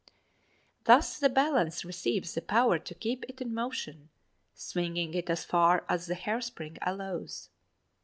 [0.85, 4.09] Thus the balance receives the power to keep it in motion,
[4.55, 7.49] swinging it as far as the hairspring allows.